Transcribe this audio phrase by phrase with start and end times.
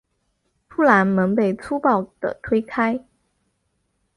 [0.67, 3.05] 突然门被粗暴的推开